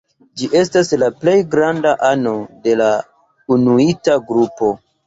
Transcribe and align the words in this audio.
Ĝi 0.39 0.47
estas 0.61 0.89
la 1.01 1.09
plej 1.17 1.35
granda 1.53 1.93
ano 2.09 2.35
de 2.65 2.77
la 2.83 2.91
inuita 3.59 4.23
grupo. 4.35 4.77